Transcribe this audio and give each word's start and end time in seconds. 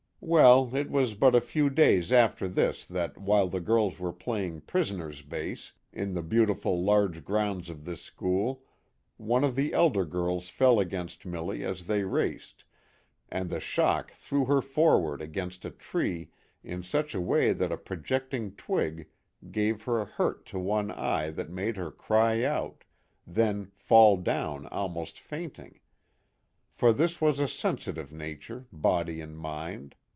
Well, 0.23 0.75
it 0.75 0.91
was 0.91 1.15
but 1.15 1.33
a 1.33 1.41
few 1.41 1.71
days 1.71 2.11
after 2.11 2.47
this 2.47 2.85
that 2.85 3.17
while 3.17 3.49
the 3.49 3.59
girls 3.59 3.99
were 3.99 4.13
playing 4.13 4.61
"prisoner's 4.61 5.23
base" 5.23 5.73
in 5.91 6.13
the 6.13 6.21
beautiful 6.21 6.81
large 6.83 7.25
grounds 7.25 7.71
of 7.71 7.85
this 7.85 8.03
school, 8.03 8.61
one 9.17 9.43
of 9.43 9.55
the 9.55 9.73
elder 9.73 10.05
girls 10.05 10.47
fell 10.49 10.79
against 10.79 11.25
Milly 11.25 11.63
as 11.65 11.87
they 11.87 12.03
raced, 12.03 12.65
and 13.29 13.49
the 13.49 13.59
shock 13.59 14.11
threw 14.11 14.45
her 14.45 14.61
forward 14.61 15.23
against 15.23 15.65
a 15.65 15.71
tree 15.71 16.29
in 16.63 16.83
such 16.83 17.15
a 17.15 17.19
way 17.19 17.51
that 17.51 17.71
a 17.73 17.77
projecting 17.77 18.51
twig 18.55 19.07
gave 19.49 19.81
her 19.81 19.97
a 19.99 20.05
hurt 20.05 20.45
to 20.45 20.63
the 20.63 20.93
eye 20.95 21.31
that 21.31 21.49
made 21.49 21.77
her 21.77 21.89
cry 21.91 22.43
out, 22.43 22.83
then 23.25 23.71
fall 23.73 24.17
down 24.17 24.67
almost 24.67 25.19
fainting. 25.19 25.79
'For 26.69 26.93
this 26.93 27.19
was 27.19 27.39
a 27.39 27.47
sensitive 27.47 28.13
nature, 28.13 28.67
body 28.71 29.19
and 29.19 29.35
mind. 29.35 29.95